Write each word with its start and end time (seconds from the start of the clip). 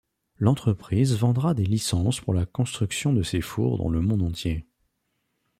L’entreprise 0.39 1.15
vendra 1.15 1.53
des 1.53 1.63
licences 1.63 2.19
pour 2.21 2.33
la 2.33 2.47
construction 2.47 3.13
de 3.13 3.21
ces 3.21 3.39
fours 3.39 3.77
dans 3.77 3.89
le 3.91 4.01
monde 4.01 4.23
entier. 4.23 4.65